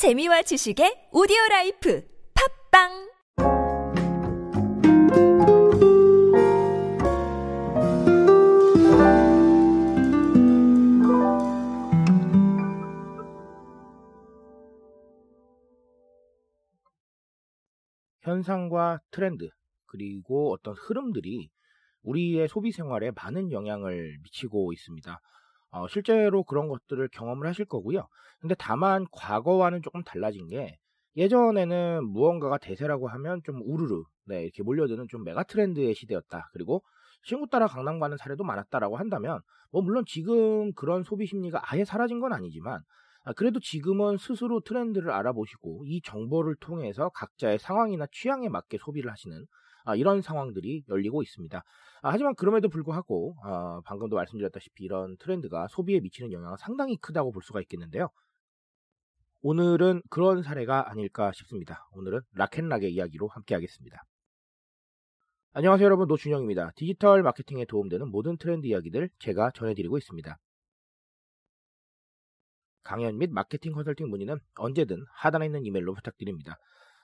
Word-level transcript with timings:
재미와 0.00 0.40
지식의 0.40 1.10
오디오 1.12 1.36
life 1.50 2.02
팝빵 2.32 2.88
현상과 18.22 19.00
트렌드 19.10 19.50
그리고 19.84 20.52
어떤 20.52 20.72
흐름들이 20.78 21.50
우리의 22.04 22.48
소비 22.48 22.72
생활에 22.72 23.10
많은 23.10 23.52
영향을 23.52 24.16
미치고 24.22 24.72
있습니다. 24.72 25.20
어, 25.70 25.86
실제로 25.88 26.42
그런 26.42 26.68
것들을 26.68 27.08
경험을 27.12 27.46
하실 27.46 27.64
거고요. 27.64 28.06
근데 28.40 28.54
다만 28.58 29.06
과거와는 29.12 29.82
조금 29.82 30.02
달라진 30.02 30.48
게 30.48 30.76
예전에는 31.16 32.04
무언가가 32.04 32.58
대세라고 32.58 33.08
하면 33.08 33.40
좀 33.44 33.60
우르르 33.64 34.02
네, 34.26 34.42
이렇게 34.42 34.62
몰려드는 34.62 35.06
좀 35.08 35.24
메가 35.24 35.42
트렌드의 35.42 35.94
시대였다. 35.94 36.50
그리고 36.52 36.82
친구 37.24 37.46
따라 37.48 37.66
강남 37.66 37.98
가는 37.98 38.16
사례도 38.16 38.44
많았다라고 38.44 38.96
한다면 38.96 39.40
뭐 39.72 39.82
물론 39.82 40.04
지금 40.06 40.72
그런 40.74 41.02
소비 41.02 41.26
심리가 41.26 41.60
아예 41.64 41.84
사라진 41.84 42.20
건 42.20 42.32
아니지만 42.32 42.80
아, 43.24 43.32
그래도 43.34 43.60
지금은 43.60 44.16
스스로 44.16 44.60
트렌드를 44.60 45.10
알아보시고 45.10 45.84
이 45.86 46.00
정보를 46.02 46.56
통해서 46.56 47.10
각자의 47.10 47.58
상황이나 47.58 48.06
취향에 48.12 48.48
맞게 48.48 48.78
소비를 48.78 49.10
하시는 49.10 49.44
아, 49.84 49.96
이런 49.96 50.22
상황들이 50.22 50.84
열리고 50.88 51.22
있습니다. 51.22 51.58
아, 52.02 52.08
하지만 52.10 52.34
그럼에도 52.34 52.68
불구하고 52.68 53.36
방금도 53.84 54.16
말씀드렸다시피 54.16 54.84
이런 54.84 55.16
트렌드가 55.18 55.68
소비에 55.68 56.00
미치는 56.00 56.32
영향은 56.32 56.56
상당히 56.58 56.96
크다고 56.96 57.32
볼 57.32 57.42
수가 57.42 57.60
있겠는데요. 57.62 58.08
오늘은 59.42 60.02
그런 60.10 60.42
사례가 60.42 60.90
아닐까 60.90 61.32
싶습니다. 61.32 61.88
오늘은 61.92 62.20
락앤락의 62.32 62.92
이야기로 62.92 63.28
함께 63.28 63.54
하겠습니다. 63.54 64.04
안녕하세요 65.52 65.84
여러분 65.86 66.06
노준영입니다. 66.06 66.72
디지털 66.76 67.22
마케팅에 67.22 67.64
도움되는 67.64 68.08
모든 68.08 68.36
트렌드 68.36 68.66
이야기들 68.66 69.10
제가 69.18 69.50
전해드리고 69.52 69.98
있습니다. 69.98 70.38
강연 72.82 73.18
및 73.18 73.30
마케팅 73.30 73.72
컨설팅 73.72 74.08
문의는 74.08 74.38
언제든 74.56 75.04
하단에 75.12 75.46
있는 75.46 75.64
이메일로 75.64 75.94
부탁드립니다. 75.94 76.56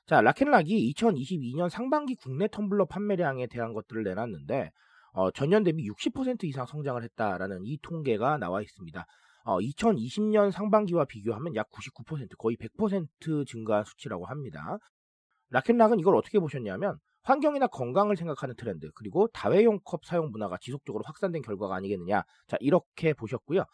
자, 0.06 0.20
라켄락이 0.20 0.92
2022년 0.94 1.68
상반기 1.68 2.14
국내 2.14 2.46
텀블러 2.46 2.88
판매량에 2.88 3.48
대한 3.48 3.72
것들을 3.72 4.04
내놨는데 4.04 4.70
어, 5.12 5.30
전년 5.32 5.64
대비 5.64 5.88
60% 5.90 6.44
이상 6.44 6.64
성장을 6.66 7.02
했다라는 7.02 7.64
이 7.64 7.78
통계가 7.82 8.38
나와 8.38 8.62
있습니다. 8.62 9.04
어, 9.44 9.58
2020년 9.58 10.52
상반기와 10.52 11.06
비교하면 11.06 11.56
약 11.56 11.70
99% 11.70 12.36
거의 12.38 12.56
100% 12.56 13.46
증가한 13.46 13.84
수치라고 13.84 14.26
합니다. 14.26 14.78
라켄락은 15.50 15.98
이걸 15.98 16.14
어떻게 16.14 16.38
보셨냐면 16.38 16.98
환경이나 17.22 17.66
건강을 17.66 18.16
생각하는 18.16 18.54
트렌드 18.56 18.90
그리고 18.94 19.26
다회용 19.28 19.80
컵 19.84 20.04
사용 20.04 20.30
문화가 20.30 20.56
지속적으로 20.60 21.02
확산된 21.04 21.42
결과가 21.42 21.74
아니겠느냐 21.74 22.22
자 22.46 22.56
이렇게 22.60 23.12
보셨고요 23.12 23.64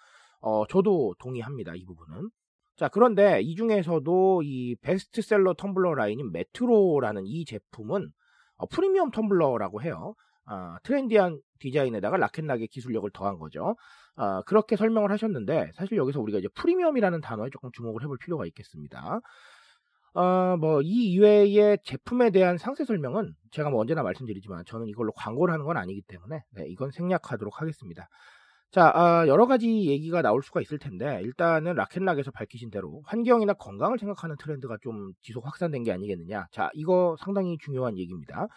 어, 0.40 0.66
저도 0.66 1.14
동의합니다. 1.18 1.74
이 1.76 1.84
부분은. 1.84 2.30
자, 2.76 2.88
그런데 2.88 3.40
이 3.42 3.54
중에서도 3.54 4.42
이 4.42 4.76
베스트셀러 4.82 5.54
텀블러 5.54 5.94
라인인 5.94 6.32
메트로라는 6.32 7.26
이 7.26 7.44
제품은 7.44 8.10
어, 8.56 8.66
프리미엄 8.66 9.10
텀블러라고 9.10 9.82
해요. 9.82 10.14
어, 10.46 10.76
trendy한 10.82 11.40
디자인에다가 11.60 12.16
락앤락의 12.16 12.68
기술력을 12.68 13.08
더한 13.12 13.38
거죠. 13.38 13.76
어, 14.16 14.42
그렇게 14.42 14.76
설명을 14.76 15.10
하셨는데 15.12 15.70
사실 15.74 15.96
여기서 15.98 16.20
우리가 16.20 16.38
이제 16.38 16.48
프리미엄이라는 16.54 17.20
단어에 17.20 17.50
조금 17.50 17.70
주목을 17.72 18.02
해볼 18.02 18.18
필요가 18.18 18.46
있겠습니다. 18.46 19.20
어, 20.14 20.56
뭐, 20.58 20.82
이 20.82 21.10
이외의 21.12 21.78
제품에 21.84 22.30
대한 22.30 22.58
상세 22.58 22.84
설명은 22.84 23.34
제가 23.50 23.70
뭐 23.70 23.80
언제나 23.80 24.02
말씀드리지만 24.02 24.64
저는 24.66 24.86
이걸로 24.86 25.10
광고를 25.12 25.54
하는 25.54 25.64
건 25.64 25.78
아니기 25.78 26.02
때문에 26.02 26.42
네, 26.50 26.66
이건 26.68 26.90
생략하도록 26.90 27.60
하겠습니다. 27.60 28.08
자, 28.72 28.90
아, 28.94 29.26
여러 29.28 29.46
가지 29.46 29.86
얘기가 29.86 30.22
나올 30.22 30.42
수가 30.42 30.62
있을 30.62 30.78
텐데 30.78 31.20
일단은 31.22 31.74
라켓락에서 31.74 32.30
밝히신 32.30 32.70
대로 32.70 33.02
환경이나 33.04 33.52
건강을 33.52 33.98
생각하는 33.98 34.36
트렌드가 34.38 34.78
좀 34.82 35.12
지속 35.20 35.46
확산된 35.46 35.82
게 35.82 35.92
아니겠느냐. 35.92 36.46
자, 36.50 36.70
이거 36.72 37.14
상당히 37.20 37.58
중요한 37.58 37.98
얘기입니다. 37.98 38.48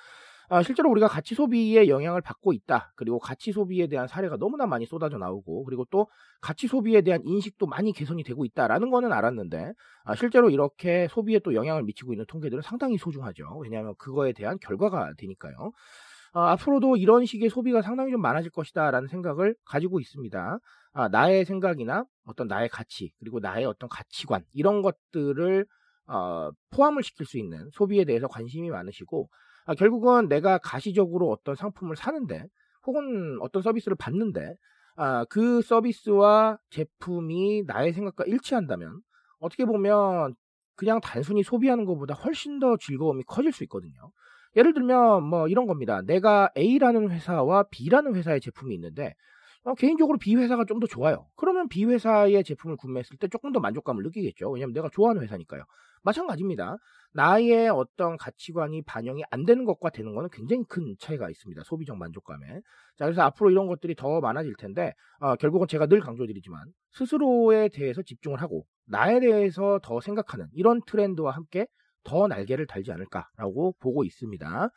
아, 0.47 0.63
실제로 0.63 0.89
우리가 0.91 1.07
가치 1.09 1.35
소비에 1.35 1.89
영향을 1.89 2.21
받고 2.21 2.53
있다. 2.53 2.93
그리고 2.95 3.19
가치 3.19 3.51
소비에 3.51 3.87
대한 3.87 4.07
사례가 4.07 4.37
너무나 4.37 4.65
많이 4.67 4.85
쏟아져 4.85 5.17
나오고, 5.17 5.65
그리고 5.65 5.85
또 5.91 6.07
가치 6.39 6.67
소비에 6.67 7.01
대한 7.01 7.21
인식도 7.25 7.65
많이 7.65 7.91
개선이 7.91 8.23
되고 8.23 8.45
있다라는 8.45 8.91
거는 8.91 9.11
알았는데, 9.11 9.73
아, 10.05 10.15
실제로 10.15 10.49
이렇게 10.49 11.07
소비에 11.09 11.39
또 11.39 11.55
영향을 11.55 11.83
미치고 11.83 12.13
있는 12.13 12.25
통계들은 12.27 12.61
상당히 12.61 12.97
소중하죠. 12.97 13.57
왜냐하면 13.61 13.95
그거에 13.97 14.31
대한 14.33 14.59
결과가 14.61 15.13
되니까요. 15.17 15.71
어, 16.35 16.41
앞으로도 16.41 16.97
이런 16.97 17.25
식의 17.25 17.49
소비가 17.49 17.81
상당히 17.81 18.11
좀 18.11 18.21
많아질 18.21 18.51
것이다라는 18.51 19.07
생각을 19.07 19.55
가지고 19.63 20.01
있습니다. 20.01 20.59
아, 20.91 21.07
나의 21.07 21.45
생각이나 21.45 22.03
어떤 22.25 22.47
나의 22.47 22.67
가치 22.67 23.13
그리고 23.19 23.39
나의 23.39 23.63
어떤 23.65 23.87
가치관 23.87 24.43
이런 24.51 24.81
것들을 24.81 25.65
어, 26.07 26.51
포함을 26.71 27.03
시킬 27.03 27.25
수 27.25 27.37
있는 27.37 27.69
소비에 27.71 28.03
대해서 28.03 28.27
관심이 28.27 28.69
많으시고 28.69 29.29
아, 29.65 29.75
결국은 29.75 30.27
내가 30.27 30.57
가시적으로 30.57 31.31
어떤 31.31 31.55
상품을 31.55 31.95
사는데 31.95 32.45
혹은 32.85 33.37
어떤 33.39 33.61
서비스를 33.61 33.95
받는데 33.95 34.55
아, 34.97 35.23
그 35.29 35.61
서비스와 35.61 36.57
제품이 36.69 37.63
나의 37.65 37.93
생각과 37.93 38.25
일치한다면 38.25 38.99
어떻게 39.39 39.63
보면 39.63 40.35
그냥 40.75 40.99
단순히 41.01 41.43
소비하는 41.43 41.85
것보다 41.85 42.13
훨씬 42.13 42.59
더 42.59 42.77
즐거움이 42.77 43.23
커질 43.27 43.51
수 43.51 43.63
있거든요. 43.63 43.93
예를 44.55 44.73
들면 44.73 45.23
뭐 45.23 45.47
이런 45.47 45.67
겁니다. 45.67 46.01
내가 46.01 46.49
A라는 46.57 47.11
회사와 47.11 47.63
B라는 47.71 48.15
회사의 48.15 48.41
제품이 48.41 48.73
있는데 48.75 49.13
어, 49.65 49.73
개인적으로 49.73 50.17
B 50.19 50.35
회사가 50.35 50.65
좀 50.65 50.79
더 50.79 50.87
좋아요. 50.87 51.27
그러면 51.35 51.67
B 51.69 51.85
회사의 51.85 52.43
제품을 52.43 52.77
구매했을 52.77 53.17
때 53.17 53.27
조금 53.27 53.51
더 53.51 53.59
만족감을 53.59 54.03
느끼겠죠. 54.03 54.51
왜냐하면 54.51 54.73
내가 54.73 54.89
좋아하는 54.91 55.23
회사니까요. 55.23 55.63
마찬가지입니다. 56.03 56.77
나의 57.13 57.69
어떤 57.69 58.15
가치관이 58.17 58.83
반영이 58.83 59.23
안 59.31 59.45
되는 59.45 59.65
것과 59.65 59.89
되는 59.89 60.13
것은 60.13 60.29
굉장히 60.31 60.63
큰 60.67 60.95
차이가 60.99 61.29
있습니다. 61.29 61.63
소비적 61.63 61.97
만족감에. 61.97 62.45
자, 62.97 63.05
그래서 63.05 63.23
앞으로 63.23 63.49
이런 63.49 63.67
것들이 63.67 63.95
더 63.95 64.19
많아질 64.21 64.53
텐데, 64.59 64.93
어, 65.19 65.35
결국은 65.35 65.67
제가 65.67 65.87
늘 65.87 65.99
강조드리지만, 66.01 66.61
스스로에 66.91 67.69
대해서 67.69 68.03
집중을 68.03 68.41
하고, 68.41 68.65
나에 68.85 69.19
대해서 69.19 69.79
더 69.83 69.99
생각하는 69.99 70.47
이런 70.53 70.81
트렌드와 70.85 71.31
함께 71.31 71.67
더 72.03 72.27
날개를 72.27 72.67
달지 72.67 72.91
않을까라고 72.91 73.75
보고 73.79 74.03
있습니다. 74.03 74.69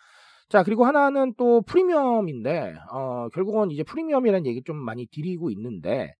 자, 0.48 0.62
그리고 0.62 0.86
하나는 0.86 1.34
또 1.36 1.60
프리미엄인데, 1.62 2.74
어, 2.90 3.28
결국은 3.34 3.70
이제 3.70 3.82
프리미엄이라는 3.82 4.46
얘기 4.46 4.62
좀 4.62 4.76
많이 4.76 5.06
드리고 5.06 5.50
있는데, 5.50 6.14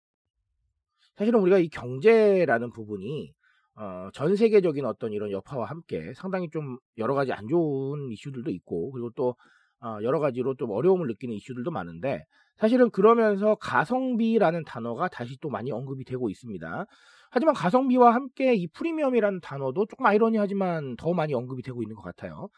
사실은 1.17 1.41
우리가 1.41 1.59
이 1.59 1.69
경제라는 1.69 2.71
부분이, 2.71 3.33
어, 3.77 4.11
전 4.13 4.37
세계적인 4.37 4.85
어떤 4.85 5.13
이런 5.13 5.31
여파와 5.31 5.65
함께 5.65 6.13
상당히 6.15 6.51
좀 6.51 6.77
여러 6.99 7.15
가지 7.15 7.33
안 7.33 7.49
좋은 7.49 8.11
이슈들도 8.13 8.51
있고, 8.51 8.93
그리고 8.93 9.11
또, 9.17 9.35
어, 9.81 9.99
여러 10.03 10.21
가지로 10.21 10.55
좀 10.57 10.71
어려움을 10.73 11.07
느끼는 11.07 11.35
이슈들도 11.37 11.71
많은데, 11.71 12.25
사실은 12.59 12.91
그러면서 12.91 13.55
가성비라는 13.55 14.65
단어가 14.65 15.09
다시 15.09 15.39
또 15.41 15.49
많이 15.49 15.71
언급이 15.73 16.05
되고 16.05 16.29
있습니다. 16.29 16.85
하지만 17.31 17.55
가성비와 17.55 18.15
함께 18.15 18.55
이 18.55 18.67
프리미엄이라는 18.69 19.41
단어도 19.41 19.87
조금 19.87 20.07
아이러니하지만 20.07 20.97
더 20.97 21.13
많이 21.13 21.35
언급이 21.35 21.63
되고 21.63 21.83
있는 21.83 21.97
것 21.97 22.03
같아요. 22.03 22.49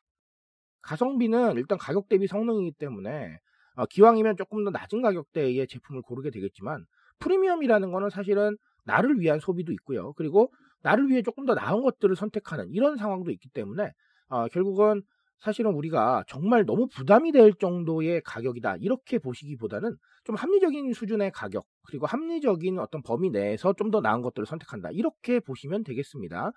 가성비는 0.83 1.57
일단 1.57 1.79
가격 1.79 2.09
대비 2.09 2.27
성능이기 2.27 2.73
때문에 2.79 3.39
어, 3.77 3.87
기왕이면 3.87 4.37
조금 4.37 4.65
더 4.65 4.71
낮은 4.71 5.03
가격대의 5.03 5.67
제품을 5.67 6.03
고르게 6.03 6.31
되겠지만 6.31 6.85
프리미엄이라는 7.19 7.93
거는 7.93 8.11
사실은 8.11 8.57
나를 8.85 9.21
위한 9.21 9.41
소비도 9.41 9.73
있고요. 9.73 10.13
그리고 10.15 10.53
나를 10.83 11.09
위해 11.09 11.23
조금 11.23 11.45
더 11.47 11.55
나은 11.55 11.83
것들을 11.83 12.15
선택하는 12.17 12.71
이런 12.71 12.97
상황도 12.97 13.31
있기 13.31 13.49
때문에 13.51 13.93
어, 14.29 14.49
결국은 14.49 15.03
사실은 15.41 15.73
우리가 15.73 16.25
정말 16.29 16.65
너무 16.67 16.87
부담이 16.89 17.33
될 17.33 17.53
정도의 17.55 18.23
가격이다. 18.25 18.77
이렇게 18.81 19.19
보시기보다는 19.19 19.97
좀 20.25 20.37
합리적인 20.37 20.93
수준의 20.93 21.33
가격, 21.33 21.65
그리고 21.87 22.07
합리적인 22.07 22.79
어떤 22.79 23.03
범위 23.03 23.31
내에서 23.31 23.73
좀 23.75 23.91
더 23.91 24.01
나은 24.01 24.23
것들을 24.23 24.47
선택한다. 24.47 24.91
이렇게 24.93 25.41
보시면 25.41 25.83
되겠습니다. 25.85 26.53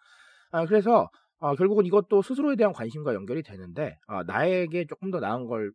아, 0.51 0.65
그래서 0.65 1.09
어, 1.39 1.55
결국은 1.55 1.85
이것도 1.85 2.21
스스로에 2.21 2.55
대한 2.55 2.73
관심과 2.73 3.13
연결이 3.15 3.43
되는데 3.43 3.97
어, 4.07 4.23
나에게 4.23 4.85
조금 4.87 5.11
더 5.11 5.19
나은 5.19 5.45
걸 5.47 5.71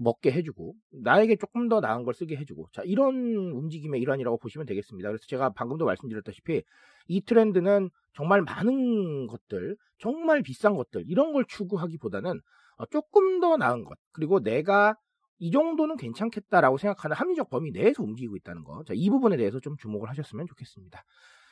먹게 0.00 0.32
해주고 0.32 0.74
나에게 1.02 1.36
조금 1.36 1.68
더 1.68 1.80
나은 1.80 2.04
걸 2.04 2.14
쓰게 2.14 2.36
해주고 2.36 2.68
자 2.72 2.82
이런 2.84 3.14
움직임의 3.14 4.00
일환이라고 4.00 4.38
보시면 4.38 4.66
되겠습니다. 4.66 5.08
그래서 5.10 5.24
제가 5.28 5.50
방금도 5.50 5.84
말씀드렸다시피 5.84 6.62
이 7.08 7.20
트렌드는 7.20 7.90
정말 8.14 8.42
많은 8.42 9.26
것들, 9.26 9.76
정말 9.98 10.42
비싼 10.42 10.74
것들 10.74 11.04
이런 11.06 11.32
걸 11.32 11.44
추구하기보다는 11.46 12.40
어, 12.76 12.86
조금 12.86 13.40
더 13.40 13.56
나은 13.56 13.84
것 13.84 13.98
그리고 14.12 14.40
내가 14.40 14.96
이 15.38 15.50
정도는 15.50 15.96
괜찮겠다라고 15.96 16.78
생각하는 16.78 17.16
합리적 17.16 17.50
범위 17.50 17.70
내에서 17.70 18.02
움직이고 18.02 18.36
있다는 18.36 18.64
거. 18.64 18.84
자, 18.84 18.92
이 18.94 19.08
부분에 19.08 19.36
대해서 19.36 19.58
좀 19.60 19.76
주목을 19.78 20.08
하셨으면 20.10 20.46
좋겠습니다. 20.46 21.02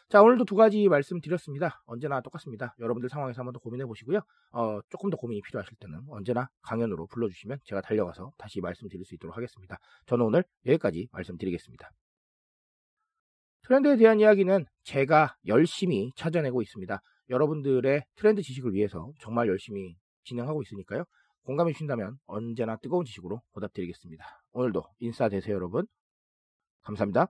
자, 0.08 0.22
오늘도 0.22 0.46
두 0.46 0.54
가지 0.54 0.88
말씀드렸습니다. 0.88 1.82
언제나 1.84 2.22
똑같습니다. 2.22 2.74
여러분들 2.78 3.10
상황에서 3.10 3.40
한번 3.40 3.52
더 3.52 3.58
고민해 3.58 3.84
보시고요. 3.84 4.20
어, 4.52 4.80
조금 4.88 5.10
더 5.10 5.18
고민이 5.18 5.42
필요하실 5.42 5.76
때는 5.78 6.00
언제나 6.08 6.48
강연으로 6.62 7.06
불러주시면 7.08 7.58
제가 7.64 7.82
달려가서 7.82 8.32
다시 8.38 8.62
말씀드릴 8.62 9.04
수 9.04 9.14
있도록 9.16 9.36
하겠습니다. 9.36 9.76
저는 10.06 10.24
오늘 10.24 10.44
여기까지 10.64 11.08
말씀드리겠습니다. 11.12 11.90
트렌드에 13.64 13.96
대한 13.98 14.18
이야기는 14.18 14.64
제가 14.84 15.36
열심히 15.46 16.10
찾아내고 16.16 16.62
있습니다. 16.62 17.02
여러분들의 17.28 18.04
트렌드 18.16 18.40
지식을 18.40 18.72
위해서 18.72 19.12
정말 19.20 19.48
열심히 19.48 19.94
진행하고 20.24 20.62
있으니까요. 20.62 21.04
공감해 21.42 21.72
주신다면 21.72 22.16
언제나 22.24 22.76
뜨거운 22.76 23.04
지식으로 23.04 23.42
보답드리겠습니다. 23.52 24.24
오늘도 24.52 24.84
인싸 25.00 25.28
되세요, 25.28 25.54
여러분. 25.54 25.86
감사합니다. 26.84 27.28